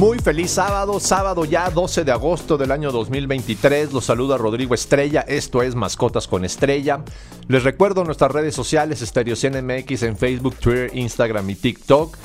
[0.00, 3.92] Muy feliz sábado, sábado ya 12 de agosto del año 2023.
[3.92, 5.26] Los saluda Rodrigo Estrella.
[5.28, 7.04] Esto es Mascotas con Estrella.
[7.48, 12.16] Les recuerdo nuestras redes sociales, Stereo MX en Facebook, Twitter, Instagram y TikTok.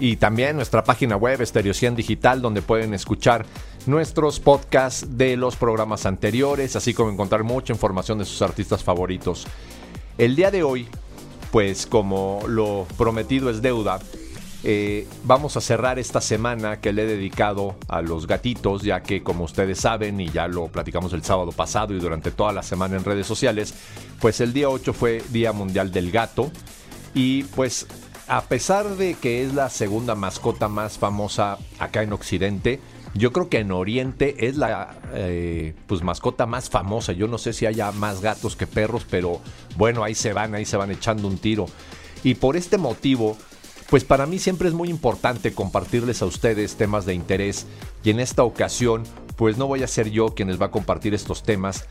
[0.00, 3.46] Y también nuestra página web, Stereo Digital, donde pueden escuchar
[3.86, 9.46] nuestros podcasts de los programas anteriores, así como encontrar mucha información de sus artistas favoritos.
[10.18, 10.88] El día de hoy,
[11.52, 14.00] pues como lo prometido es deuda,
[14.64, 19.22] eh, vamos a cerrar esta semana que le he dedicado a los gatitos, ya que
[19.22, 22.96] como ustedes saben y ya lo platicamos el sábado pasado y durante toda la semana
[22.96, 23.74] en redes sociales,
[24.20, 26.50] pues el día 8 fue Día Mundial del Gato
[27.14, 27.86] y pues
[28.26, 32.80] a pesar de que es la segunda mascota más famosa acá en Occidente,
[33.14, 37.12] yo creo que en Oriente es la eh, pues mascota más famosa.
[37.12, 39.40] Yo no sé si haya más gatos que perros, pero
[39.76, 41.66] bueno, ahí se van, ahí se van echando un tiro.
[42.24, 43.36] Y por este motivo,
[43.94, 47.64] pues para mí siempre es muy importante compartirles a ustedes temas de interés
[48.02, 49.04] y en esta ocasión
[49.36, 51.84] pues no voy a ser yo quien les va a compartir estos temas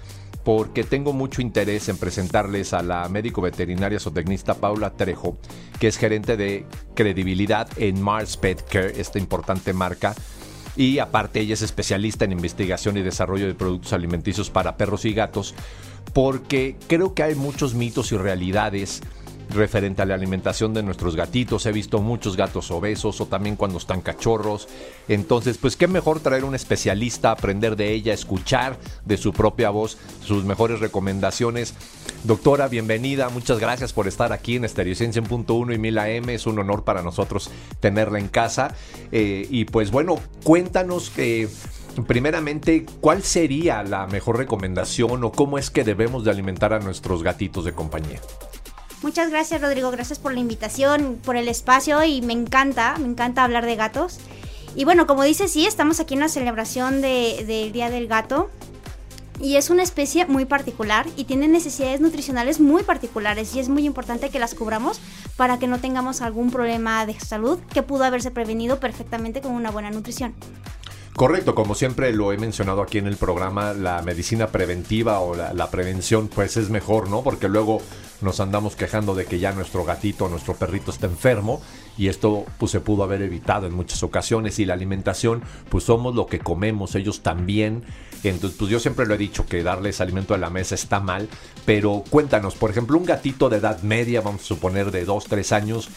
[0.43, 5.37] porque tengo mucho interés en presentarles a la médico veterinaria zootecnista Paula Trejo,
[5.79, 10.13] que es gerente de credibilidad en Mars Pet Care, esta importante marca.
[10.75, 15.13] Y aparte ella es especialista en investigación y desarrollo de productos alimenticios para perros y
[15.13, 15.55] gatos,
[16.11, 19.01] porque creo que hay muchos mitos y realidades
[19.49, 21.66] referente a la alimentación de nuestros gatitos.
[21.66, 24.67] He visto muchos gatos obesos o también cuando están cachorros.
[25.08, 29.97] Entonces, pues qué mejor traer un especialista, aprender de ella, escuchar de su propia voz
[30.23, 31.73] sus mejores recomendaciones.
[32.23, 33.29] Doctora, bienvenida.
[33.29, 36.29] Muchas gracias por estar aquí en Estereociencia 100.1 y 1000 AM.
[36.29, 38.75] Es un honor para nosotros tenerla en casa.
[39.12, 41.50] Eh, y pues bueno, cuéntanos que...
[42.07, 47.22] Primeramente, ¿cuál sería la mejor recomendación o cómo es que debemos de alimentar a nuestros
[47.22, 48.19] gatitos de compañía?
[49.03, 53.44] Muchas gracias Rodrigo, gracias por la invitación, por el espacio y me encanta, me encanta
[53.44, 54.18] hablar de gatos.
[54.75, 58.50] Y bueno, como dice, sí, estamos aquí en la celebración del Día del Gato.
[59.41, 63.86] Y es una especie muy particular y tiene necesidades nutricionales muy particulares y es muy
[63.86, 65.02] importante que las cubramos
[65.35, 69.70] para que no tengamos algún problema de salud que pudo haberse prevenido perfectamente con una
[69.70, 70.34] buena nutrición.
[71.16, 75.70] Correcto, como siempre lo he mencionado aquí en el programa, la medicina preventiva o la,
[75.70, 77.22] prevención pues es mejor, ¿no?
[77.22, 77.81] Porque luego
[78.23, 81.61] nos andamos quejando de que ya nuestro gatito, nuestro perrito está enfermo
[81.97, 86.16] y esto pues se pudo haber evitado en muchas ocasiones y la alimentación pues somos
[86.16, 87.84] lo que comemos, ellos también.
[88.23, 91.28] Entonces pues yo siempre lo he dicho que darles alimento a la mesa está mal,
[91.66, 95.51] pero cuéntanos, por ejemplo, un gatito de edad media, vamos a suponer de 2, 3
[95.51, 95.90] años,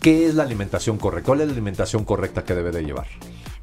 [0.00, 1.26] ¿qué es la alimentación correcta?
[1.26, 3.06] ¿Cuál es la alimentación correcta que debe de llevar?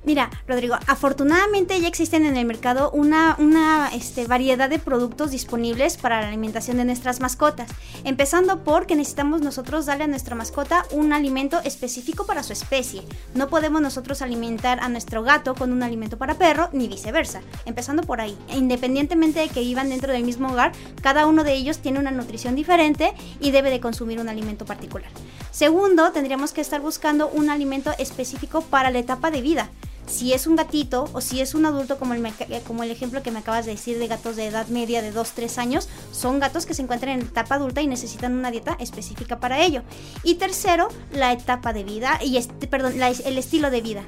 [0.06, 5.98] Mira, Rodrigo, afortunadamente ya existen en el mercado una, una este, variedad de productos disponibles
[5.98, 7.70] para la alimentación de nuestras mascotas.
[8.06, 13.04] Empezando porque necesitamos nosotros darle a nuestra mascota un alimento específico para su especie.
[13.36, 17.42] No podemos nosotros alimentar a nuestro gato con un alimento para perro, ni viceversa.
[17.66, 18.38] Empezando por ahí.
[18.56, 20.72] Independientemente de que vivan dentro del mismo hogar,
[21.02, 25.12] cada uno de ellos tiene una nutrición diferente y debe de consumir un alimento particular.
[25.52, 29.70] Segundo, tendríamos que estar buscando un alimento específico para la etapa de vida
[30.10, 32.34] si es un gatito o si es un adulto como el,
[32.66, 35.58] como el ejemplo que me acabas de decir de gatos de edad media de 2-3
[35.60, 39.62] años, son gatos que se encuentran en etapa adulta y necesitan una dieta específica para
[39.62, 39.84] ello.
[40.24, 44.04] Y tercero, la etapa de vida y este, perdón, el estilo de vida.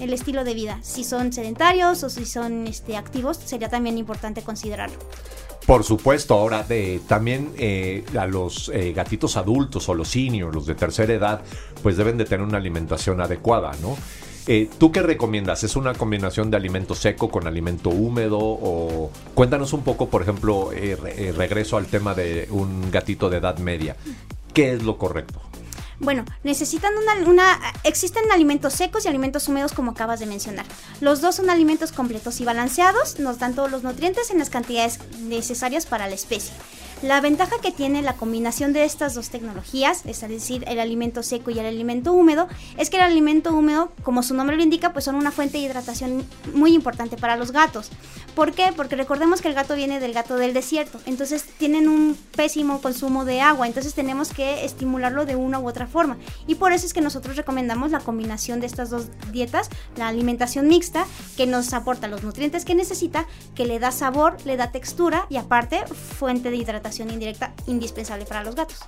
[0.00, 4.42] El estilo de vida, si son sedentarios o si son este, activos, sería también importante
[4.42, 4.98] considerarlo.
[5.66, 10.66] Por supuesto, ahora de, también eh, a los eh, gatitos adultos o los seniors, los
[10.66, 11.42] de tercera edad,
[11.82, 13.96] pues deben de tener una alimentación adecuada, ¿no?
[14.48, 15.62] Eh, ¿Tú qué recomiendas?
[15.62, 18.38] ¿Es una combinación de alimento seco con alimento húmedo?
[18.40, 23.36] O cuéntanos un poco, por ejemplo, eh, eh, regreso al tema de un gatito de
[23.36, 23.96] edad media.
[24.52, 25.40] ¿Qué es lo correcto?
[26.02, 30.66] Bueno, necesitan una, una, Existen alimentos secos y alimentos húmedos como acabas de mencionar.
[31.00, 34.98] Los dos son alimentos completos y balanceados, nos dan todos los nutrientes en las cantidades
[35.20, 36.52] necesarias para la especie.
[37.02, 41.50] La ventaja que tiene la combinación de estas dos tecnologías, es decir, el alimento seco
[41.50, 42.46] y el alimento húmedo,
[42.78, 45.64] es que el alimento húmedo, como su nombre lo indica, pues son una fuente de
[45.64, 47.90] hidratación muy importante para los gatos.
[48.36, 48.72] ¿Por qué?
[48.76, 53.24] Porque recordemos que el gato viene del gato del desierto, entonces tienen un pésimo consumo
[53.24, 56.18] de agua, entonces tenemos que estimularlo de una u otra forma.
[56.46, 60.68] Y por eso es que nosotros recomendamos la combinación de estas dos dietas, la alimentación
[60.68, 61.04] mixta,
[61.36, 63.26] que nos aporta los nutrientes que necesita,
[63.56, 68.44] que le da sabor, le da textura y aparte fuente de hidratación indirecta indispensable para
[68.44, 68.78] los gatos.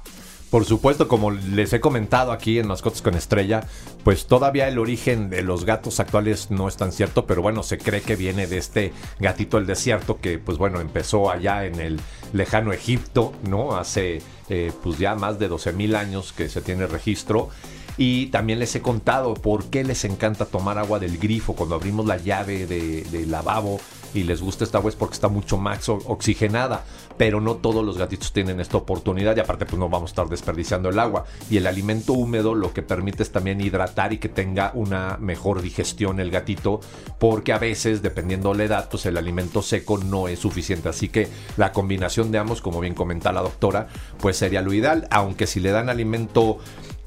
[0.50, 3.66] Por supuesto, como les he comentado aquí en Mascotas con Estrella,
[4.04, 7.76] pues todavía el origen de los gatos actuales no es tan cierto, pero bueno, se
[7.76, 12.00] cree que viene de este gatito del desierto que pues bueno, empezó allá en el
[12.32, 13.76] lejano Egipto, ¿no?
[13.76, 17.48] Hace eh, pues ya más de 12 mil años que se tiene registro.
[17.96, 22.06] Y también les he contado por qué les encanta tomar agua del grifo cuando abrimos
[22.06, 23.80] la llave de, de lavabo
[24.14, 26.84] y les gusta esta agua es porque está mucho más oxigenada,
[27.19, 30.28] pero no todos los gatitos tienen esta oportunidad y aparte pues no vamos a estar
[30.28, 31.25] desperdiciando el agua.
[31.50, 35.62] Y el alimento húmedo lo que permite es también hidratar y que tenga una mejor
[35.62, 36.81] digestión el gatito,
[37.19, 40.88] porque a veces, dependiendo de la edad, pues el alimento seco no es suficiente.
[40.88, 43.88] Así que la combinación de ambos, como bien comenta la doctora,
[44.19, 46.58] pues sería lo ideal, aunque si le dan alimento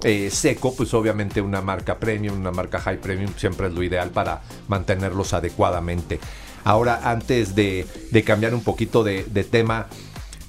[0.03, 4.11] eh, seco, pues obviamente una marca premium, una marca high premium siempre es lo ideal
[4.11, 6.19] para mantenerlos adecuadamente.
[6.67, 7.85] Ahora, antes de,
[8.25, 9.87] cambiar un poquito de, tema,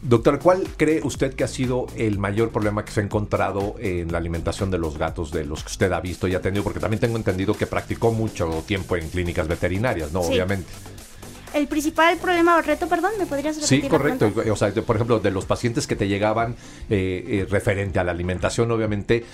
[0.03, 4.11] Doctor, ¿cuál cree usted que ha sido el mayor problema que se ha encontrado en
[4.11, 6.65] la alimentación de los gatos, de los que usted ha visto y ha tenido?
[6.65, 10.23] Porque también tengo entendido que practicó mucho tiempo en clínicas veterinarias, ¿no?
[10.23, 10.67] Obviamente.
[11.55, 13.83] El principal problema o reto, perdón, ¿me podrías repetir?
[13.83, 14.33] Sí, correcto.
[14.51, 16.57] O sea, por ejemplo, de los pacientes que te llegaban
[16.91, 19.25] eh, eh, referente a la alimentación, obviamente,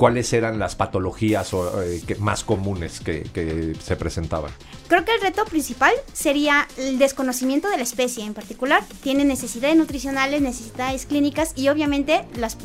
[0.00, 4.50] ¿cuáles eran las patologías eh, más comunes que se presentaban?
[4.90, 8.82] Creo que el reto principal sería el desconocimiento de la especie en particular.
[9.04, 12.56] Tiene necesidades nutricionales, necesidades clínicas y obviamente las,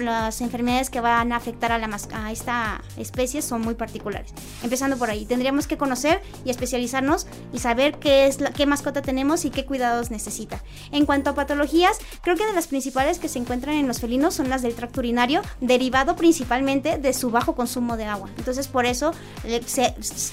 [0.41, 4.33] enfermedades que van a afectar a, la a esta especie son muy particulares.
[4.63, 9.45] Empezando por ahí, tendríamos que conocer y especializarnos y saber qué, es qué mascota tenemos
[9.45, 10.63] y qué cuidados necesita.
[10.91, 14.33] En cuanto a patologías, creo que de las principales que se encuentran en los felinos
[14.33, 18.30] son las del tracto urinario, derivado principalmente de su bajo consumo de agua.
[18.38, 19.13] Entonces por eso
[19.44, 19.62] eh,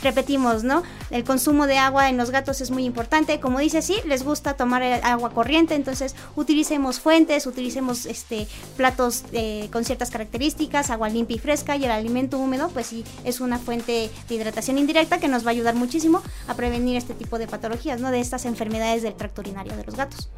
[0.02, 0.82] repetimos, ¿no?
[1.10, 3.40] El consumo de agua en los gatos es muy importante.
[3.40, 8.46] Como dice, sí, les gusta tomar agua corriente, entonces utilicemos fuentes, utilicemos este,
[8.76, 13.04] platos eh, con ciertas características, agua limpia y fresca y el alimento húmedo, pues sí,
[13.24, 17.14] es una fuente de hidratación indirecta que nos va a ayudar muchísimo a prevenir este
[17.14, 18.10] tipo de patologías, ¿no?
[18.10, 20.28] De estas enfermedades del tracto urinario de los gatos.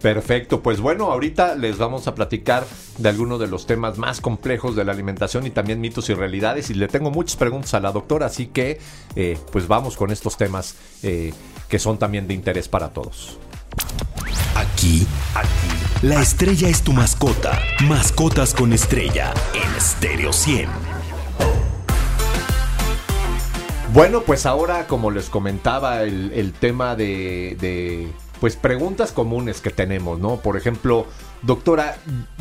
[0.00, 2.66] Perfecto, pues bueno, ahorita les vamos a platicar
[2.96, 6.70] de algunos de los temas más complejos de la alimentación y también mitos y realidades
[6.70, 8.80] y le tengo muchas preguntas a la doctora, así que
[9.14, 11.34] eh, pues vamos con estos temas eh,
[11.68, 13.38] que son también de interés para todos.
[14.54, 20.68] Aquí, aquí, la estrella es tu mascota, mascotas con estrella en Stereo 100.
[23.92, 28.08] Bueno, pues ahora como les comentaba el, tema de
[28.40, 30.38] pues preguntas comunes que tenemos, ¿no?
[30.38, 31.06] Por ejemplo,
[31.42, 31.98] doctora,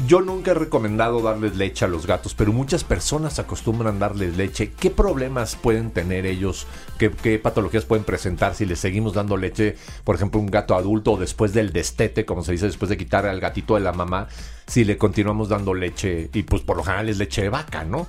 [0.08, 4.72] yo nunca he recomendado darles leche a los gatos, pero muchas personas acostumbran darles leche.
[4.72, 6.68] ¿Qué problemas pueden tener ellos?
[6.98, 9.76] ¿Qué, patologías pueden presentar si les seguimos dando leche,
[10.06, 13.26] por ejemplo, un gato adulto o después del destete, como se dice, después de quitar
[13.26, 14.30] al gatito de la mamá,
[14.68, 18.08] si le continuamos dando leche y pues por lo general es leche de vaca, ¿no?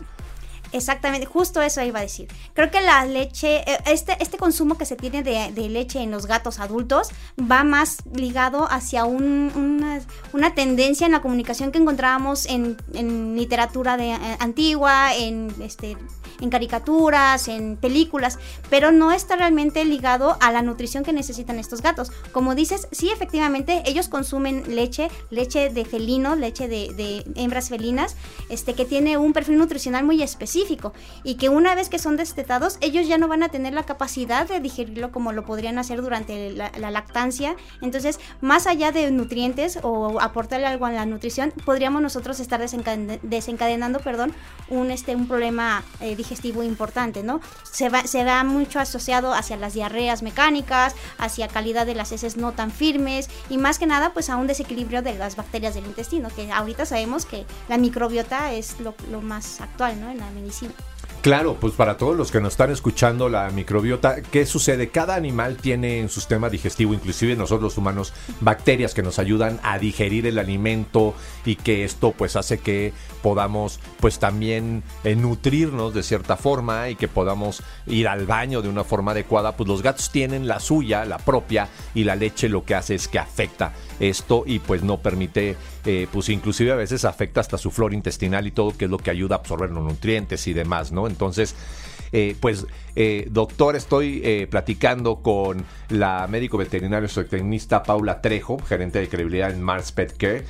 [0.73, 2.29] Exactamente, justo eso iba a decir.
[2.55, 6.27] Creo que la leche, eh, este, este consumo que se tiene de, leche en los
[6.27, 10.01] gatos adultos va más ligado hacia una,
[10.55, 12.77] tendencia en la comunicación que encontrábamos en,
[13.37, 15.97] literatura de, eh, antigua, en este
[16.41, 18.39] en caricaturas, en películas,
[18.69, 22.11] pero no está realmente ligado a la nutrición que necesitan estos gatos.
[22.33, 28.17] Como dices, sí, efectivamente, ellos consumen leche, leche de felino, leche de, hembras felinas,
[28.49, 30.93] este, que tiene un perfil nutricional muy específico
[31.25, 34.49] y que una vez que son destetados, ellos ya no van a tener la capacidad
[34.49, 37.55] de digerirlo como lo podrían hacer durante la, lactancia.
[37.83, 44.01] Entonces, más allá de nutrientes o aportarle algo a la nutrición, podríamos nosotros estar desencadenando,
[44.01, 44.33] perdón,
[44.69, 46.30] un, este, un problema eh, digestivo
[46.65, 47.41] importante, ¿no?
[47.71, 52.37] Se va, se da mucho asociado hacia las diarreas mecánicas, hacia calidad de las heces
[52.37, 55.87] no tan firmes y más que nada pues a un desequilibrio de las bacterias del
[55.87, 60.11] intestino, que ahorita sabemos que la microbiota es lo, lo más actual, ¿no?
[60.11, 60.73] En la medicina.
[61.23, 64.89] Claro, pues para todos los que nos están escuchando la microbiota, ¿qué sucede?
[64.89, 69.61] Cada animal tiene en su sistema digestivo, inclusive nosotros los humanos, bacterias que nos ayudan
[69.63, 75.93] a digerir el alimento y que esto pues hace que podamos pues también eh, nutrirnos
[75.93, 79.57] de cierta forma y que podamos ir al baño de una forma adecuada.
[79.57, 83.09] Pues los gatos tienen la suya, la propia, y la leche lo que hace es
[83.09, 87.71] que afecta esto y pues no permite, eh, pues inclusive a veces afecta hasta su
[87.71, 90.91] flora intestinal y todo, que es lo que ayuda a absorber los nutrientes y demás,
[90.91, 91.07] ¿no?
[91.07, 91.55] Entonces,
[92.13, 92.67] eh, pues,
[92.97, 99.51] eh, doctor, estoy eh, platicando con la médico veterinario zootecnista Paula Trejo, gerente de credibilidad
[99.51, 100.45] en Mars Pet Care.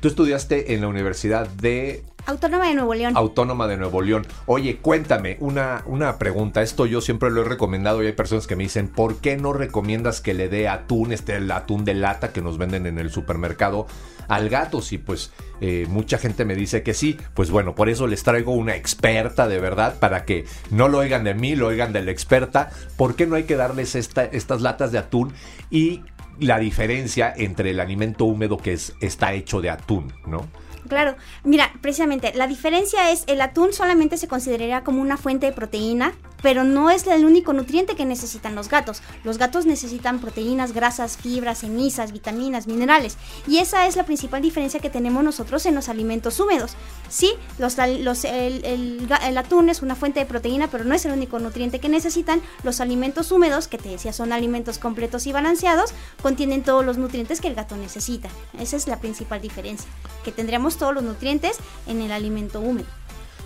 [0.00, 3.16] Tú estudiaste en la Universidad de Autónoma de Nuevo León.
[3.16, 4.26] Autónoma de Nuevo León.
[4.46, 6.62] Oye, cuéntame, una, una pregunta.
[6.62, 9.52] Esto yo siempre lo he recomendado y hay personas que me dicen, ¿por qué no
[9.52, 13.10] recomiendas que le dé atún, este el atún de lata que nos venden en el
[13.10, 13.86] supermercado
[14.28, 14.82] al gato?
[14.82, 17.18] Si pues eh, mucha gente me dice que sí.
[17.34, 21.24] Pues bueno, por eso les traigo una experta de verdad para que no lo oigan
[21.24, 22.70] de mí, lo oigan de la experta.
[22.96, 25.32] ¿Por qué no hay que darles esta, estas latas de atún
[25.70, 26.02] y
[26.38, 30.46] la diferencia entre el alimento húmedo que es, está hecho de atún, ¿no?
[30.88, 35.52] Claro, mira, precisamente la diferencia es el atún solamente se consideraría como una fuente de
[35.52, 39.02] proteína, pero no es el único nutriente que necesitan los gatos.
[39.24, 43.16] Los gatos necesitan proteínas, grasas, fibras, cenizas, vitaminas, minerales.
[43.46, 46.72] Y esa es la principal diferencia que tenemos nosotros en los alimentos húmedos.
[47.08, 51.80] Sí, el, el, atún es una fuente de proteína, pero no es el único nutriente
[51.80, 52.40] que necesitan.
[52.62, 55.92] Los alimentos húmedos, que te decía son alimentos completos y balanceados,
[56.22, 58.28] contienen todos los nutrientes que el gato necesita.
[58.58, 59.88] Esa es la principal diferencia,
[60.24, 62.99] que tendríamos todos los nutrientes en el alimento húmedo.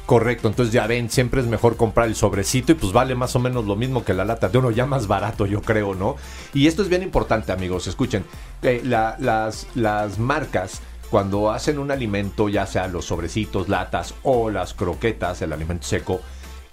[0.06, 3.38] Correcto, entonces ya ven, siempre es mejor comprar el sobrecito y pues vale más o
[3.38, 6.16] menos lo mismo que la lata de uno, ya más barato yo creo, ¿no?
[6.52, 8.24] Y esto es bien importante amigos, escuchen,
[8.62, 14.74] eh, las, las marcas cuando hacen un alimento, ya sea los sobrecitos, latas o las
[14.74, 16.20] croquetas, el alimento seco,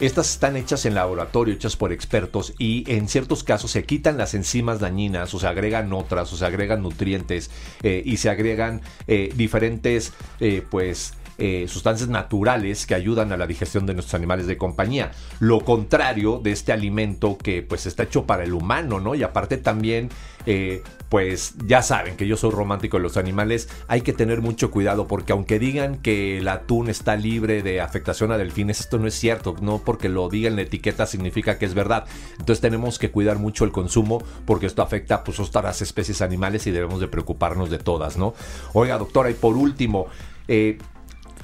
[0.02, 4.34] estas están hechas en laboratorio, hechas por expertos y en ciertos casos se quitan las
[4.34, 7.52] enzimas dañinas o se agregan otras o se agregan nutrientes
[7.84, 13.48] eh, y se agregan eh, diferentes eh, pues eh, sustancias naturales que ayudan a la
[13.48, 15.10] digestión de nuestros animales de compañía.
[15.40, 19.16] Lo contrario de este alimento que pues está hecho para el humano, ¿no?
[19.16, 20.10] Y aparte también,
[20.46, 24.70] eh, pues ya saben que yo soy romántico de los animales, hay que tener mucho
[24.70, 29.08] cuidado porque aunque digan que el atún está libre de afectación a delfines, esto no
[29.08, 32.06] es cierto, no porque lo diga en la etiqueta significa que es verdad.
[32.34, 36.68] Entonces tenemos que cuidar mucho el consumo porque esto afecta pues a otras especies animales
[36.68, 38.36] y debemos de preocuparnos de todas, ¿no?
[38.74, 40.06] Oiga, doctora, y por último,
[40.48, 40.78] eh,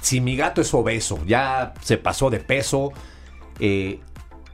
[0.01, 2.91] si mi gato es obeso, ya se pasó de peso,
[3.59, 3.99] eh,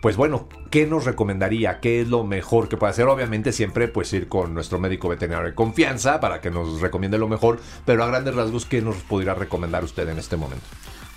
[0.01, 1.79] pues bueno, ¿qué nos recomendaría?
[1.79, 3.07] ¿Qué es lo mejor que puede hacer?
[3.07, 7.29] Obviamente siempre pues ir con nuestro médico veterinario de confianza para que nos recomiende lo
[7.29, 10.65] mejor, pero a grandes rasgos, ¿qué nos podría recomendar usted en este momento?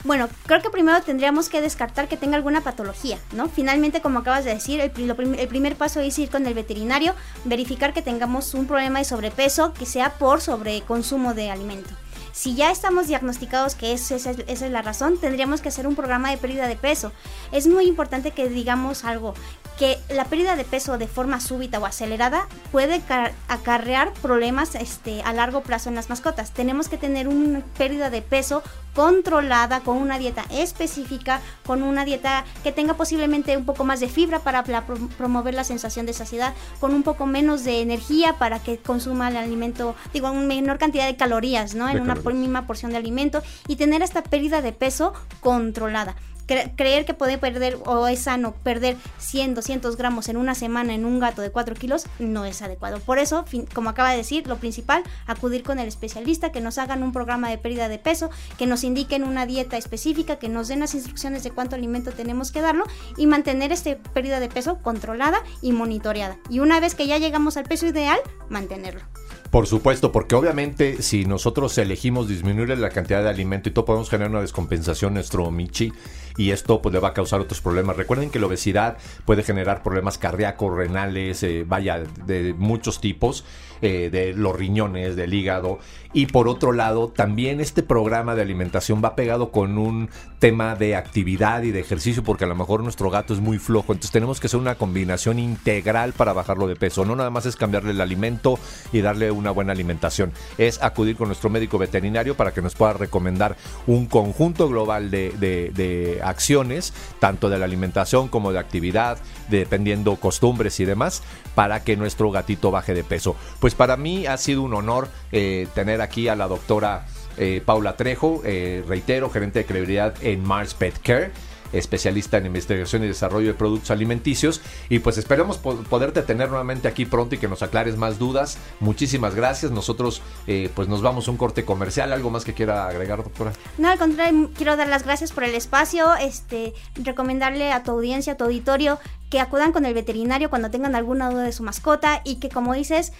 [0.04, 3.48] Bueno, creo que primero tendríamos que descartar que tenga alguna patología, ¿no?
[3.48, 4.92] Finalmente, como acabas de decir, el,
[5.36, 7.12] el, primer paso es ir con el veterinario,
[7.44, 11.90] verificar que tengamos un problema de sobrepeso que sea por sobreconsumo de alimento.
[12.36, 16.36] Si ya estamos diagnosticados que esa, es la razón, tendríamos que hacer un programa de
[16.36, 17.10] pérdida de peso.
[17.50, 19.32] Es muy importante que digamos algo,
[19.78, 23.00] que la pérdida de peso de forma súbita o acelerada puede
[23.48, 26.52] acarrear problemas este, a largo plazo en las mascotas.
[26.52, 28.62] Tenemos que tener una pérdida de peso
[28.96, 34.08] controlada, con una dieta específica, con una dieta que tenga posiblemente un poco más de
[34.08, 38.78] fibra para promover la sensación de saciedad, con un poco menos de energía para que
[38.78, 41.88] consuma el alimento, digo, una menor cantidad de calorías, ¿no?
[41.90, 47.14] En una misma porción de alimento y tener esta pérdida de peso controlada creer que
[47.14, 51.42] puede perder o es sano perder 100, 200 gramos en una semana en un gato
[51.42, 53.00] de 4 kilos no es adecuado.
[53.00, 57.02] Por eso, como acaba de decir, lo principal, acudir con el especialista, que nos hagan
[57.02, 60.80] un programa de pérdida de peso, que nos indiquen una dieta específica, que nos den
[60.80, 62.84] las instrucciones de cuánto alimento tenemos que darlo
[63.16, 66.38] y mantener esta pérdida de peso controlada y monitoreada.
[66.48, 69.02] Y una vez que ya llegamos al peso ideal, mantenerlo.
[69.50, 74.10] Por supuesto, porque obviamente si nosotros elegimos disminuir la cantidad de alimento y todo podemos
[74.10, 75.92] generar una descompensación nuestro Michi
[76.36, 77.96] y esto pues le va a causar otros problemas.
[77.96, 83.44] Recuerden que la obesidad puede generar problemas cardíacos, renales, eh, vaya, de muchos tipos,
[83.82, 85.78] eh, de los riñones, del hígado.
[86.12, 90.96] Y por otro lado, también este programa de alimentación va pegado con un tema de
[90.96, 93.92] actividad y de ejercicio, porque a lo mejor nuestro gato es muy flojo.
[93.92, 97.04] Entonces tenemos que hacer una combinación integral para bajarlo de peso.
[97.04, 98.58] No nada más es cambiarle el alimento
[98.92, 100.32] y darle una buena alimentación.
[100.56, 105.32] Es acudir con nuestro médico veterinario para que nos pueda recomendar un conjunto global de,
[105.38, 109.18] de, de acciones, tanto de la alimentación como de actividad,
[109.48, 111.22] dependiendo costumbres y demás,
[111.54, 113.36] para que nuestro gatito baje de peso.
[113.60, 117.06] Pues para mí ha sido un honor eh, tener aquí a la doctora
[117.38, 121.32] eh, Paula Trejo, eh, reitero, gerente de credibilidad en Mars Pet Care.
[121.78, 124.60] Especialista en investigación y desarrollo de productos alimenticios.
[124.88, 128.58] Y pues esperemos poderte tener nuevamente aquí pronto y que nos aclares más dudas.
[128.80, 129.72] Muchísimas gracias.
[129.72, 132.12] Nosotros eh, pues nos vamos a un corte comercial.
[132.12, 133.52] ¿Algo más que quiera agregar, doctora?
[133.78, 136.14] No, al contrario, quiero dar las gracias por el espacio.
[136.16, 138.98] Este, recomendarle a tu audiencia, a tu auditorio,
[139.36, 142.72] que acudan con el veterinario cuando tengan alguna duda de su mascota y que como
[142.72, 143.12] dices,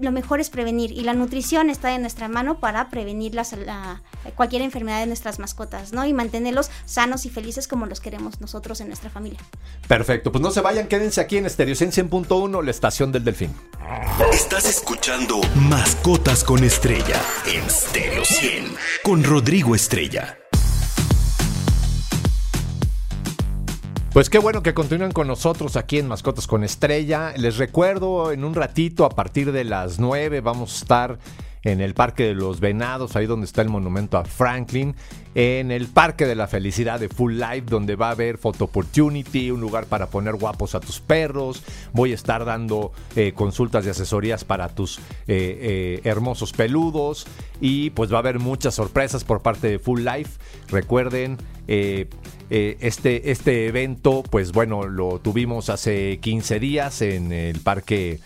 [0.00, 4.00] lo, mejor es prevenir y la nutrición está en nuestra mano para prevenir la,
[4.36, 6.06] cualquier enfermedad de nuestras mascotas, ¿no?
[6.06, 9.38] Y mantenerlos sanos y felices como los queremos nosotros en nuestra familia.
[9.86, 13.54] Perfecto, pues no se vayan, quédense aquí en Stereo 100.1, la estación del delfín.
[14.32, 20.38] Estás escuchando Mascotas con Estrella en Stereo 100 con Rodrigo Estrella.
[24.14, 27.34] Pues qué bueno que continúan con nosotros aquí en Mascotas con Estrella.
[27.36, 31.18] Les recuerdo, en un ratito, a partir de las 9, vamos a estar
[31.64, 34.94] en el Parque de los Venados, ahí donde está el monumento a Franklin,
[35.34, 39.50] en el Parque de la Felicidad de Full Life, donde va a haber Photo Opportunity,
[39.50, 41.64] un lugar para poner guapos a tus perros.
[41.92, 47.26] Voy a estar dando eh, consultas y asesorías para tus eh, eh, hermosos peludos
[47.60, 50.38] y pues va a haber muchas sorpresas por parte de Full Life.
[50.68, 58.20] Recuerden, este, este evento, pues bueno, lo tuvimos hace 15 días en el parque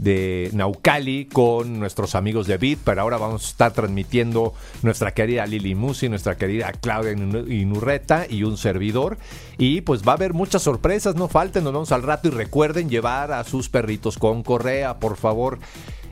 [0.00, 5.46] de Naucali con nuestros amigos de Bit, pero ahora vamos a estar transmitiendo nuestra querida
[5.46, 9.18] Lili Musi, nuestra querida Claudia Inurreta y un servidor.
[9.58, 12.88] Y pues va a haber muchas sorpresas, no falten, nos vemos al rato y recuerden
[12.88, 15.58] llevar a sus perritos con correa, por favor.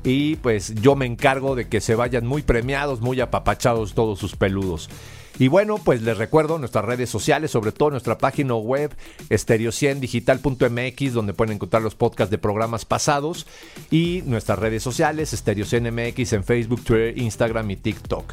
[0.04, 4.36] Y pues yo me encargo de que se vayan muy premiados, muy apapachados todos sus
[4.36, 4.90] peludos.
[5.38, 8.94] Y bueno, pues les recuerdo nuestras redes sociales, sobre todo nuestra página web
[9.30, 13.46] estereociendigital.mx, donde pueden encontrar los podcasts de programas pasados,
[13.90, 18.32] y nuestras redes sociales, Estereocienmx en Facebook, Twitter, Instagram y TikTok.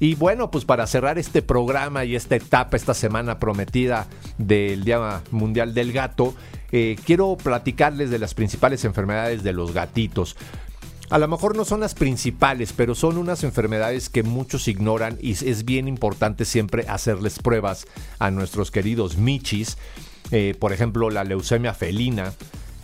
[0.00, 4.06] Y bueno, pues para cerrar este programa y esta etapa, esta semana prometida
[4.38, 6.34] del Día Mundial del Gato,
[6.72, 10.36] eh, quiero platicarles de las principales enfermedades de los gatitos.
[11.10, 15.32] A lo mejor no son las principales, pero son unas enfermedades que muchos ignoran y
[15.32, 17.86] es bien importante siempre hacerles pruebas
[18.18, 19.76] a nuestros queridos michis.
[20.30, 22.32] Eh, por ejemplo, la leucemia felina,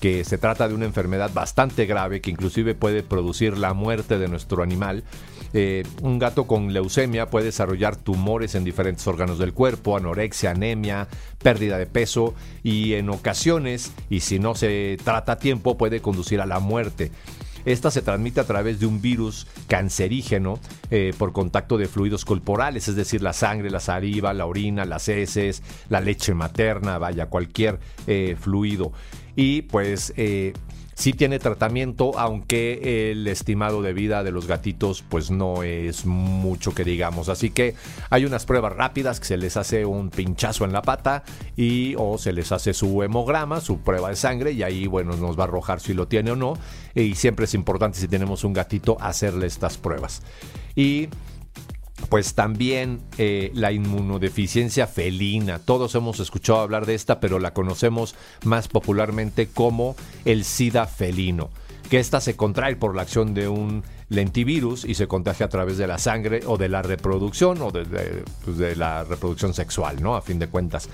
[0.00, 4.29] que se trata de una enfermedad bastante grave que inclusive puede producir la muerte de
[4.29, 5.05] nuestro animal.
[5.53, 11.09] Eh, un gato con leucemia puede desarrollar tumores en diferentes órganos del cuerpo, anorexia, anemia,
[11.43, 16.41] pérdida de peso y en ocasiones, y si no se trata a tiempo, puede conducir
[16.41, 17.11] a la muerte.
[17.64, 20.59] Esta se transmite a través de un virus cancerígeno
[20.90, 25.09] eh, por contacto de fluidos corporales, es decir, la sangre, la saliva, la orina, las
[25.09, 28.93] heces, la leche materna, vaya, cualquier eh, fluido.
[29.37, 30.52] Y pues eh,
[31.00, 36.75] sí tiene tratamiento, aunque el estimado de vida de los gatitos pues no es mucho
[36.75, 37.31] que digamos.
[37.31, 37.75] Así que
[38.11, 41.25] hay unas pruebas rápidas que se les hace un pinchazo en la pata
[41.57, 45.38] y o se les hace su hemograma, su prueba de sangre y ahí bueno nos
[45.38, 46.59] va a arrojar si lo tiene o no.
[46.94, 50.22] Y siempre es importante si tenemos un gatito hacerle estas pruebas.
[50.74, 51.09] Y
[52.09, 55.59] pues también eh, la inmunodeficiencia felina.
[55.59, 61.50] Todos hemos escuchado hablar de esta, pero la conocemos más popularmente como el SIDA felino,
[61.90, 65.79] que esta se contrae por la acción de un lentivirus y se contagia a través
[65.79, 70.16] de la sangre o de la reproducción o de, pues, de la reproducción sexual, ¿no?
[70.16, 70.88] A fin de cuentas.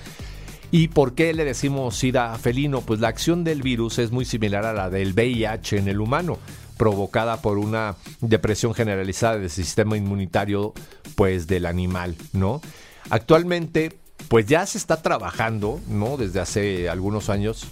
[0.69, 2.81] ¿Y por qué le decimos SIDA felino?
[2.81, 6.37] Pues la acción del virus es muy similar a la del VIH en el humano
[6.77, 10.73] provocada por una depresión generalizada del sistema inmunitario
[11.15, 12.61] pues del animal, ¿no?
[13.09, 16.17] Actualmente pues ya se está trabajando, ¿no?
[16.17, 17.67] Desde hace algunos años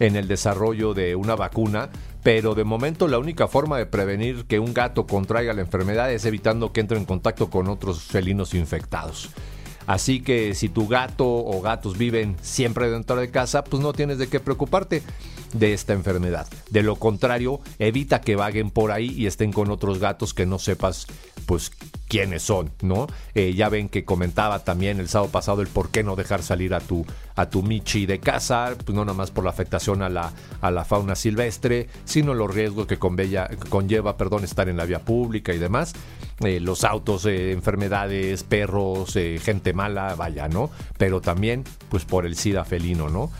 [0.00, 1.90] en el desarrollo de una vacuna,
[2.22, 6.24] pero de momento la única forma de prevenir que un gato contraiga la enfermedad es
[6.24, 9.30] evitando que entre en contacto con otros felinos infectados.
[9.86, 14.18] Así que si tu gato o gatos viven siempre dentro de casa, pues no tienes
[14.18, 15.02] de qué preocuparte
[15.52, 16.46] de esta enfermedad.
[16.70, 20.58] De lo contrario, evita que vaguen por ahí y estén con otros gatos que no
[20.58, 21.06] sepas
[21.46, 21.70] pues
[22.12, 23.06] quiénes son, ¿no?
[23.34, 26.74] Eh, ya ven que comentaba también el sábado pasado el por qué no dejar salir
[26.74, 30.10] a tu, a tu Michi de casa, pues no nada más por la afectación a
[30.10, 34.98] la, a la fauna silvestre, sino los riesgos que conlleva perdón, estar en la vía
[34.98, 35.94] pública y demás.
[36.40, 40.70] Eh, los autos, eh, enfermedades, perros, gente mala, vaya, ¿no?
[40.98, 43.30] Pero también, pues por el SIDA felino, ¿no?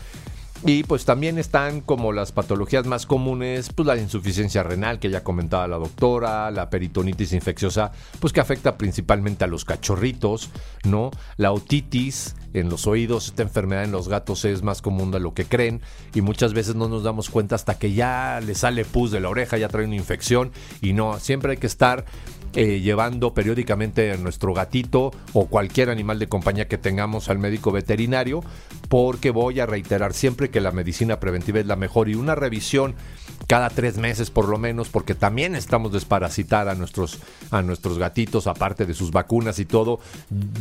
[0.65, 5.21] Y pues también están como las patologías más comunes, pues la insuficiencia renal que ya
[5.21, 10.51] comentaba la doctora, la peritonitis infecciosa, pues que afecta principalmente a los cachorritos,
[10.85, 11.11] ¿no?
[11.35, 15.33] La otitis en los oídos, esta enfermedad en los gatos es más común de lo
[15.33, 15.81] que creen
[16.13, 19.29] y muchas veces no nos damos cuenta hasta que ya le sale pus de la
[19.29, 22.05] oreja, ya trae una infección y no, siempre hay que estar
[22.55, 27.71] eh, llevando periódicamente a nuestro gatito o cualquier animal de compañía que tengamos al médico
[27.71, 28.43] veterinario,
[28.89, 32.95] porque voy a reiterar siempre que la medicina preventiva es la mejor y una revisión
[33.47, 37.19] cada tres meses por lo menos, porque también estamos desparasitar a nuestros,
[37.51, 39.99] a nuestros gatitos, aparte de sus vacunas y todo.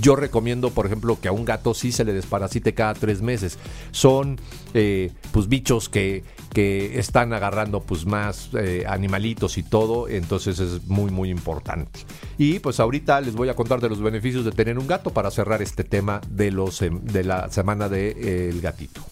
[0.01, 3.59] Yo recomiendo, por ejemplo, que a un gato sí se le desparasite cada tres meses.
[3.90, 4.38] Son
[4.75, 10.87] eh, pues bichos que, que están agarrando pues más eh, animalitos y todo, entonces es
[10.87, 12.01] muy muy importante.
[12.38, 15.31] Y pues ahorita les voy a contar de los beneficios de tener un gato para
[15.31, 19.12] cerrar este tema de los em, de la semana del de, eh, gatito.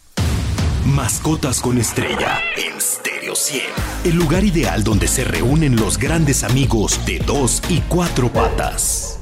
[0.87, 3.63] Mascotas con estrella en Stereo 100.
[4.05, 9.21] El lugar ideal donde se reúnen los grandes amigos de dos y cuatro patas.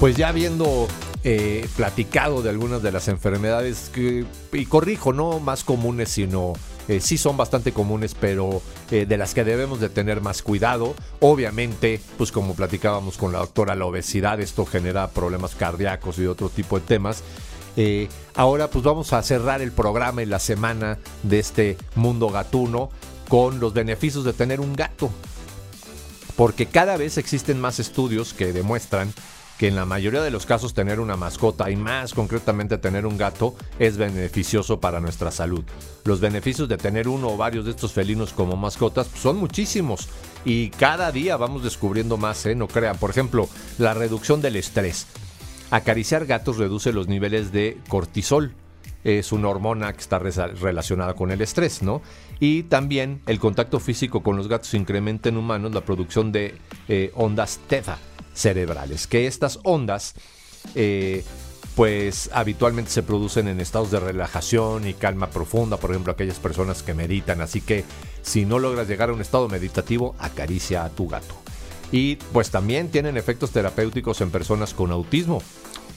[0.00, 0.86] Pues ya viendo
[1.24, 3.90] eh, platicado de algunas de las enfermedades
[4.52, 6.52] y corrijo, no más comunes, sino
[6.86, 10.94] eh, sí son bastante comunes, pero eh, de las que debemos de tener más cuidado.
[11.20, 16.50] Obviamente, pues como platicábamos con la doctora, la obesidad, esto genera problemas cardíacos y otro
[16.50, 17.22] tipo de temas.
[18.34, 22.90] Ahora pues vamos a cerrar el programa y la semana de este mundo gatuno
[23.28, 25.10] con los beneficios de tener un gato.
[26.36, 29.12] Porque cada vez existen más estudios que demuestran
[29.58, 33.16] que en la mayoría de los casos tener una mascota y más concretamente tener un
[33.16, 35.64] gato es beneficioso para nuestra salud.
[36.04, 40.08] Los beneficios de tener uno o varios de estos felinos como mascotas son muchísimos
[40.44, 42.54] y cada día vamos descubriendo más, ¿eh?
[42.54, 42.98] no crean.
[42.98, 45.06] Por ejemplo, la reducción del estrés.
[45.70, 48.54] Acariciar gatos reduce los niveles de cortisol.
[49.02, 52.00] Es una hormona que está relacionada con el estrés, ¿no?
[52.40, 56.54] Y también el contacto físico con los gatos incrementa en humanos la producción de
[56.88, 57.98] eh, ondas teta
[58.32, 60.14] cerebrales, que estas ondas
[60.74, 61.22] eh,
[61.74, 66.82] pues habitualmente se producen en estados de relajación y calma profunda, por ejemplo aquellas personas
[66.82, 67.84] que meditan, así que
[68.22, 71.43] si no logras llegar a un estado meditativo, acaricia a tu gato.
[71.94, 75.40] Y pues también tienen efectos terapéuticos en personas con autismo.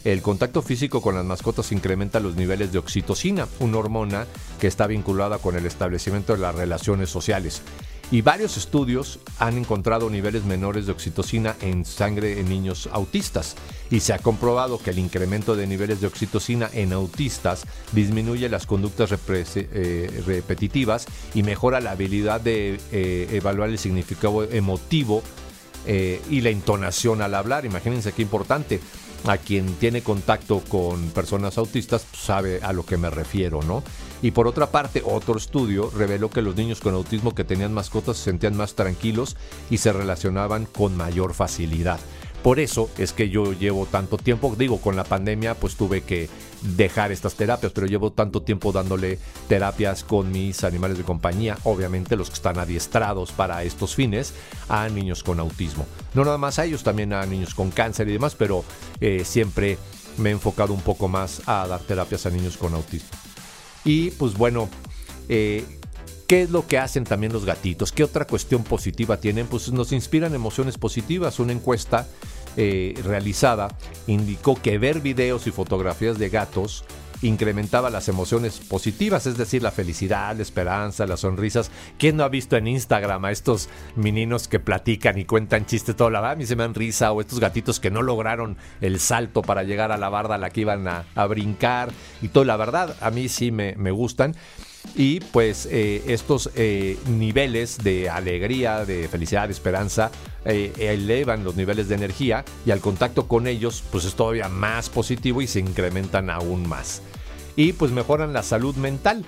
[0.03, 4.27] El contacto físico con las mascotas incrementa los niveles de oxitocina, una hormona
[4.59, 7.63] que está vinculada con el establecimiento de las relaciones sociales.
[8.11, 13.55] Y varios estudios han encontrado niveles menores de oxitocina en sangre en niños autistas.
[13.89, 18.67] Y se ha comprobado que el incremento de niveles de oxitocina en autistas disminuye las
[18.67, 19.09] conductas
[19.55, 25.23] eh, repetitivas y mejora la habilidad de eh, evaluar el significado emotivo
[25.85, 27.65] eh, y la entonación al hablar.
[27.65, 28.79] Imagínense qué importante
[29.25, 33.83] a quien tiene contacto con personas autistas sabe a lo que me refiero, ¿no?
[34.21, 38.17] Y por otra parte, otro estudio reveló que los niños con autismo que tenían mascotas
[38.17, 39.37] se sentían más tranquilos
[39.69, 41.99] y se relacionaban con mayor facilidad.
[42.43, 46.29] Por eso es que yo llevo tanto tiempo, digo, con la pandemia pues tuve que
[46.61, 52.15] dejar estas terapias, pero llevo tanto tiempo dándole terapias con mis animales de compañía, obviamente
[52.15, 54.33] los que están adiestrados para estos fines,
[54.69, 55.85] a niños con autismo.
[56.13, 58.63] No nada más a ellos, también a niños con cáncer y demás, pero
[59.01, 59.77] eh, siempre
[60.17, 63.09] me he enfocado un poco más a dar terapias a niños con autismo.
[63.83, 64.69] Y pues bueno,
[65.29, 65.76] eh,
[66.27, 67.93] ¿Qué es lo que hacen también los gatitos?
[67.93, 69.47] ¿Qué otra cuestión positiva tienen?
[69.47, 71.39] Pues nos inspiran emociones positivas.
[71.39, 72.05] Una encuesta
[72.57, 73.69] eh, realizada
[74.07, 76.83] indicó que ver videos y fotografías de gatos
[77.21, 81.71] incrementaba las emociones positivas, es decir, la felicidad, la esperanza, las sonrisas.
[81.97, 86.09] ¿Quién no ha visto en Instagram a estos meninos que platican y cuentan chistes todo
[86.09, 86.33] la verdad?
[86.33, 89.63] A mí se me dan risa o estos gatitos que no lograron el salto para
[89.63, 91.89] llegar a la barda a la que iban a, a brincar
[92.21, 92.43] y todo.
[92.43, 94.35] La verdad, a mí sí me, me gustan
[94.95, 100.11] y pues eh, estos eh, niveles de alegría, de felicidad, de esperanza
[100.45, 104.89] eh, elevan los niveles de energía y al contacto con ellos pues es todavía más
[104.89, 107.01] positivo y se incrementan aún más.
[107.55, 109.25] Y pues mejoran la salud mental.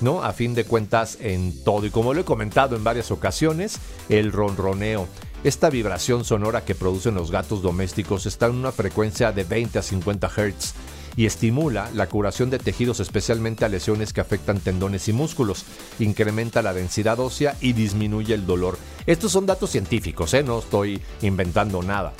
[0.00, 0.22] ¿no?
[0.22, 1.84] A fin de cuentas en todo.
[1.84, 5.08] Y como lo he comentado en varias ocasiones, el ronroneo.
[5.42, 9.82] Esta vibración sonora que producen los gatos domésticos está en una frecuencia de 20 a
[9.82, 10.74] 50 Hz
[11.18, 15.64] y estimula la curación de tejidos especialmente a lesiones que afectan tendones y músculos,
[15.98, 18.78] incrementa la densidad ósea y disminuye el dolor.
[19.04, 20.44] Estos son datos científicos, ¿eh?
[20.44, 22.12] no estoy inventando nada.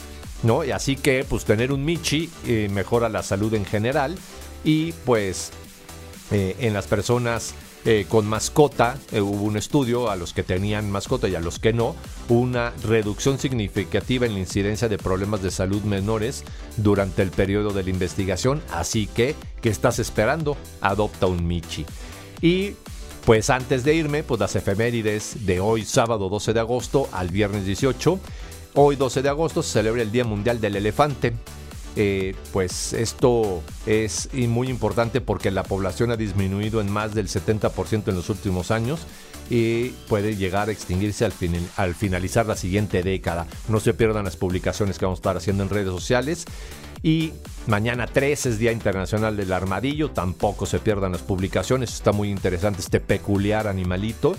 [0.42, 0.64] ¿no?
[0.64, 4.18] Y así que pues tener un Michi eh, mejora la salud en general
[4.64, 5.52] y pues
[6.32, 7.54] eh, en las personas
[7.90, 11.58] eh, con mascota, eh, hubo un estudio a los que tenían mascota y a los
[11.58, 11.96] que no,
[12.28, 16.44] una reducción significativa en la incidencia de problemas de salud menores
[16.76, 18.60] durante el periodo de la investigación.
[18.70, 20.58] Así que, ¿qué estás esperando?
[20.82, 21.86] Adopta un Michi.
[22.42, 22.74] Y
[23.24, 27.64] pues antes de irme, pues las efemérides de hoy, sábado 12 de agosto al viernes
[27.64, 28.20] 18.
[28.74, 31.32] Hoy 12 de agosto se celebra el Día Mundial del Elefante.
[32.00, 38.06] Eh, pues esto es muy importante porque la población ha disminuido en más del 70%
[38.06, 39.00] en los últimos años
[39.50, 41.32] y puede llegar a extinguirse al,
[41.76, 43.48] al finalizar la siguiente década.
[43.68, 46.44] No se pierdan las publicaciones que vamos a estar haciendo en redes sociales.
[47.02, 47.32] Y
[47.66, 52.78] mañana 3 es Día Internacional del Armadillo, tampoco se pierdan las publicaciones, está muy interesante
[52.78, 54.36] este peculiar animalito.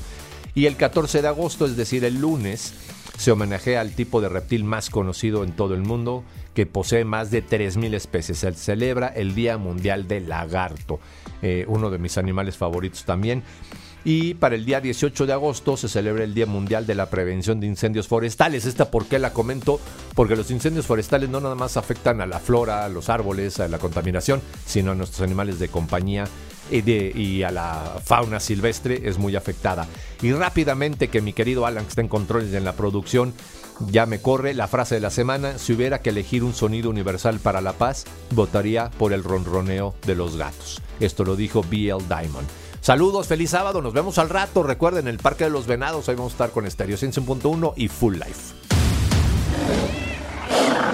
[0.56, 2.74] Y el 14 de agosto, es decir, el lunes,
[3.18, 7.32] se homenajea al tipo de reptil más conocido en todo el mundo, que posee más
[7.32, 8.40] de 3.000 especies.
[8.40, 11.00] Se celebra el Día Mundial del Lagarto,
[11.42, 13.44] eh, uno de mis animales favoritos también.
[14.06, 17.60] Y para el día 18 de agosto se celebra el Día Mundial de la Prevención
[17.60, 18.66] de Incendios Forestales.
[18.66, 19.80] ¿Esta por qué la comento?
[20.16, 23.68] Porque los incendios forestales no nada más afectan a la flora, a los árboles, a
[23.68, 26.26] la contaminación, sino a nuestros animales de compañía
[26.72, 29.88] y, a la fauna silvestre es muy afectada.
[30.22, 33.34] Y rápidamente que mi querido Alan, que está en controles en la producción,
[33.88, 37.40] ya me corre la frase de la semana, si hubiera que elegir un sonido universal
[37.40, 40.82] para la paz, votaría por el ronroneo de los gatos.
[41.00, 42.04] Esto lo dijo B.L.
[42.08, 42.48] Diamond.
[42.82, 44.64] Saludos, feliz sábado, nos vemos al rato.
[44.64, 48.16] Recuerden, el Parque de los Venados, ahí vamos a estar con Stereo 100.1 y Full
[48.16, 48.69] Life.